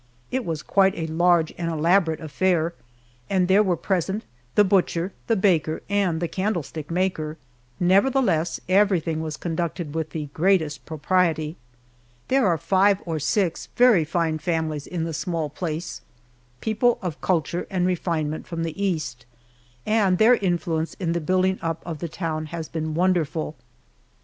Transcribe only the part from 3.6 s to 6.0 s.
were present "the butcher, the baker,